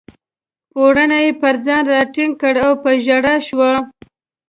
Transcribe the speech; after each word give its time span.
پوړنی 0.71 1.19
یې 1.25 1.37
پر 1.41 1.55
ځان 1.65 1.83
راټینګ 1.93 2.33
کړ 2.41 2.55
او 2.65 2.71
په 2.83 2.89
ژړا 3.05 3.35
شوه. 3.47 3.71